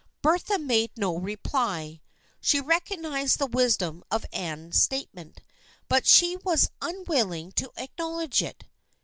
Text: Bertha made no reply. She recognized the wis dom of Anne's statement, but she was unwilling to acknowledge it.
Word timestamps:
Bertha 0.23 0.57
made 0.57 0.89
no 0.97 1.15
reply. 1.15 2.01
She 2.39 2.59
recognized 2.59 3.37
the 3.37 3.45
wis 3.45 3.77
dom 3.77 4.03
of 4.09 4.25
Anne's 4.33 4.81
statement, 4.81 5.41
but 5.87 6.07
she 6.07 6.37
was 6.37 6.71
unwilling 6.81 7.51
to 7.51 7.71
acknowledge 7.77 8.41
it. 8.41 8.63